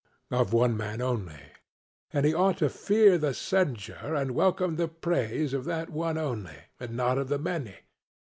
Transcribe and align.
CRITO: 0.29 0.41
Of 0.41 0.53
one 0.53 0.75
man 0.75 0.99
only. 0.99 1.33
SOCRATES: 1.33 1.49
And 2.13 2.25
he 2.25 2.33
ought 2.33 2.57
to 2.57 2.69
fear 2.69 3.19
the 3.19 3.35
censure 3.35 4.15
and 4.15 4.31
welcome 4.33 4.77
the 4.77 4.87
praise 4.87 5.53
of 5.53 5.65
that 5.65 5.91
one 5.91 6.17
only, 6.17 6.57
and 6.79 6.97
not 6.97 7.19
of 7.19 7.27
the 7.29 7.37
many? 7.37 7.75